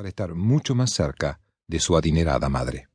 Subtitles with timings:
[0.00, 2.88] para estar mucho más cerca de su adinerada madre.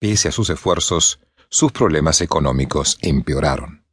[0.00, 3.86] Pese a sus esfuerzos, sus problemas económicos empeoraron.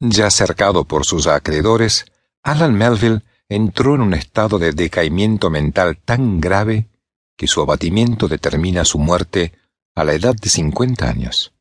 [0.00, 2.06] Ya cercado por sus acreedores,
[2.42, 6.88] Alan Melville entró en un estado de decaimiento mental tan grave
[7.36, 9.52] que su abatimiento determina su muerte
[9.94, 11.52] a la edad de 50 años.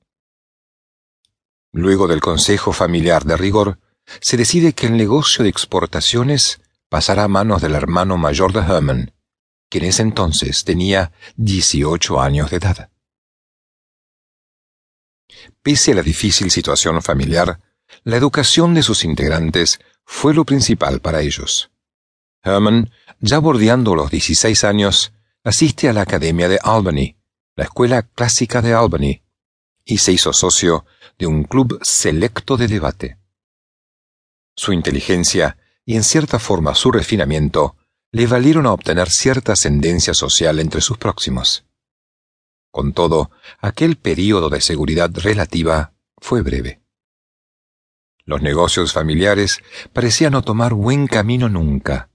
[1.73, 3.79] Luego del consejo familiar de rigor,
[4.21, 6.61] se decide que el negocio de exportaciones
[6.93, 9.15] pasará a manos del hermano mayor de Herman,
[9.67, 12.91] que en ese entonces tenía 18 años de edad.
[15.63, 17.59] Pese a la difícil situación familiar,
[18.03, 21.71] la educación de sus integrantes fue lo principal para ellos.
[22.43, 25.13] Herman, ya bordeando los 16 años,
[25.43, 27.17] asiste a la Academia de Albany,
[27.55, 29.23] la Escuela Clásica de Albany,
[29.83, 30.85] y se hizo socio
[31.17, 33.17] de un club selecto de debate.
[34.55, 37.75] Su inteligencia y en cierta forma su refinamiento
[38.11, 41.65] le valieron a obtener cierta ascendencia social entre sus próximos.
[42.71, 46.81] Con todo, aquel período de seguridad relativa fue breve.
[48.25, 49.59] Los negocios familiares
[49.91, 52.09] parecían no tomar buen camino nunca,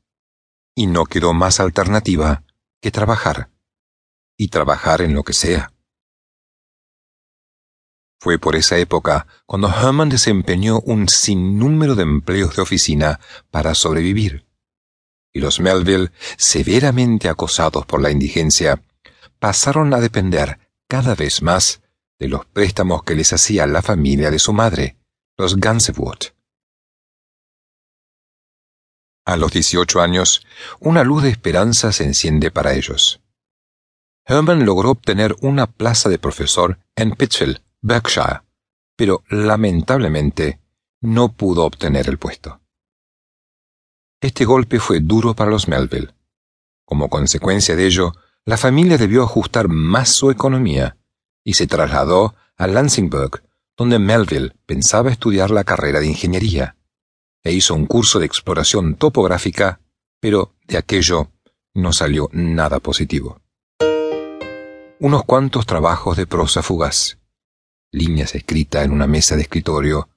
[0.74, 2.44] y no quedó más alternativa
[2.80, 3.50] que trabajar,
[4.36, 5.72] y trabajar en lo que sea.
[8.20, 14.46] Fue por esa época cuando Herman desempeñó un sinnúmero de empleos de oficina para sobrevivir.
[15.32, 18.82] Y los Melville, severamente acosados por la indigencia,
[19.38, 20.58] pasaron a depender
[20.88, 21.82] cada vez más
[22.18, 24.96] de los préstamos que les hacía la familia de su madre,
[25.36, 26.34] los Gansevoort.
[29.24, 30.44] A los 18 años,
[30.80, 33.20] una luz de esperanza se enciende para ellos.
[34.24, 38.42] Herman logró obtener una plaza de profesor en Pittsfield, Berkshire,
[38.96, 40.60] pero lamentablemente
[41.00, 42.60] no pudo obtener el puesto.
[44.20, 46.14] Este golpe fue duro para los Melville.
[46.84, 50.96] Como consecuencia de ello, la familia debió ajustar más su economía
[51.44, 53.44] y se trasladó a Lansingburg,
[53.76, 56.76] donde Melville pensaba estudiar la carrera de ingeniería,
[57.44, 59.80] e hizo un curso de exploración topográfica,
[60.20, 61.30] pero de aquello
[61.74, 63.40] no salió nada positivo.
[64.98, 67.18] Unos cuantos trabajos de prosa fugaz,
[67.90, 70.08] líneas escritas en una mesa de escritorio,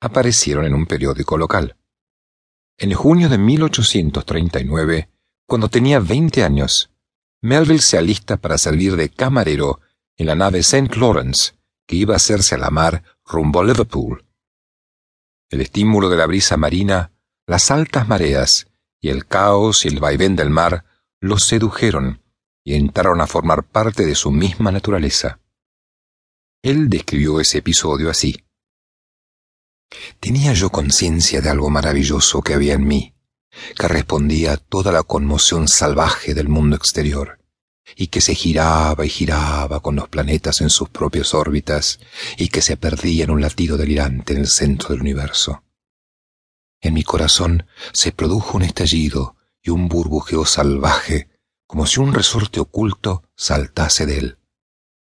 [0.00, 1.76] aparecieron en un periódico local.
[2.76, 5.08] En junio de 1839,
[5.46, 6.90] cuando tenía 20 años,
[7.40, 9.80] Melville se alista para servir de camarero
[10.16, 10.96] en la nave St.
[10.96, 11.52] Lawrence,
[11.86, 14.24] que iba a hacerse a la mar rumbo a Liverpool.
[15.50, 17.12] El estímulo de la brisa marina,
[17.46, 18.68] las altas mareas
[19.00, 20.84] y el caos y el vaivén del mar
[21.20, 22.22] los sedujeron
[22.64, 25.40] y entraron a formar parte de su misma naturaleza.
[26.64, 28.42] Él describió ese episodio así.
[30.18, 33.14] Tenía yo conciencia de algo maravilloso que había en mí,
[33.78, 37.38] que respondía a toda la conmoción salvaje del mundo exterior,
[37.94, 42.00] y que se giraba y giraba con los planetas en sus propias órbitas,
[42.38, 45.64] y que se perdía en un latido delirante en el centro del universo.
[46.80, 51.28] En mi corazón se produjo un estallido y un burbujeo salvaje,
[51.66, 54.38] como si un resorte oculto saltase de él.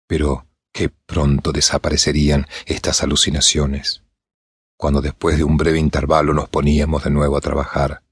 [0.07, 0.46] Pero
[0.77, 4.03] Qué pronto desaparecerían estas alucinaciones.
[4.77, 8.03] Cuando después de un breve intervalo nos poníamos de nuevo a trabajar.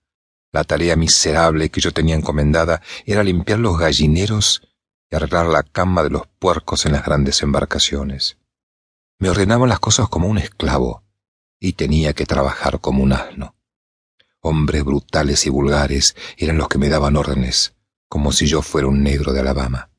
[0.51, 4.67] La tarea miserable que yo tenía encomendada era limpiar los gallineros
[5.11, 8.39] y arreglar la cama de los puercos en las grandes embarcaciones.
[9.19, 11.03] Me ordenaban las cosas como un esclavo
[11.59, 13.53] y tenía que trabajar como un asno.
[14.39, 17.75] Hombres brutales y vulgares eran los que me daban órdenes,
[18.09, 19.91] como si yo fuera un negro de Alabama.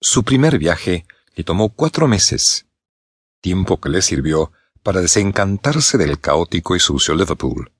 [0.00, 2.66] Su primer viaje le tomó cuatro meses,
[3.40, 7.72] tiempo que le sirvió para desencantarse del caótico y sucio Liverpool.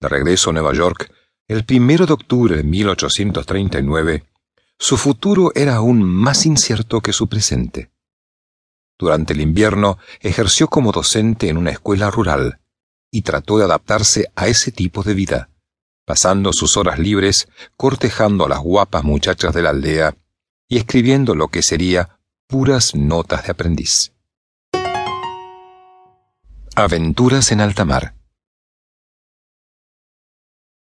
[0.00, 1.12] De regreso a Nueva York,
[1.48, 4.24] el primero de octubre de 1839,
[4.78, 7.90] su futuro era aún más incierto que su presente.
[8.98, 12.60] Durante el invierno ejerció como docente en una escuela rural
[13.10, 15.50] y trató de adaptarse a ese tipo de vida,
[16.04, 20.16] pasando sus horas libres cortejando a las guapas muchachas de la aldea
[20.70, 24.12] y escribiendo lo que sería puras notas de aprendiz.
[26.76, 28.14] Aventuras en alta mar.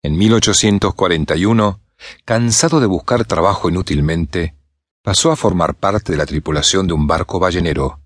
[0.04, 1.81] En 1841,
[2.25, 4.56] cansado de buscar trabajo inútilmente,
[5.01, 8.01] pasó a formar parte de la tripulación de un barco ballenero,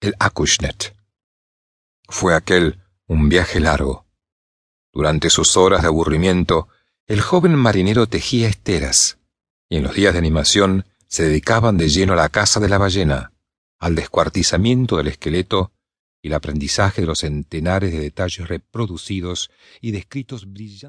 [0.00, 0.96] el Acushnet.
[2.08, 4.04] Fue aquel un viaje largo.
[4.92, 6.66] Durante sus horas de aburrimiento,
[7.06, 9.18] el joven marinero tejía esteras,
[9.68, 12.78] y en los días de animación se dedicaban de lleno a la caza de la
[12.78, 13.32] ballena,
[13.78, 15.72] al descuartizamiento del esqueleto
[16.22, 20.82] y el aprendizaje de los centenares de detalles reproducidos y descritos brillantes.